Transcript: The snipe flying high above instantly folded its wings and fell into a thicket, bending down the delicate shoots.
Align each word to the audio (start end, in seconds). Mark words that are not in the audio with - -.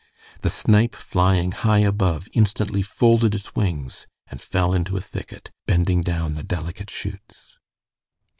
The 0.41 0.49
snipe 0.49 0.95
flying 0.95 1.51
high 1.51 1.81
above 1.81 2.27
instantly 2.33 2.81
folded 2.81 3.35
its 3.35 3.55
wings 3.55 4.07
and 4.25 4.41
fell 4.41 4.73
into 4.73 4.97
a 4.97 4.99
thicket, 4.99 5.51
bending 5.67 6.01
down 6.01 6.33
the 6.33 6.41
delicate 6.41 6.89
shoots. 6.89 7.59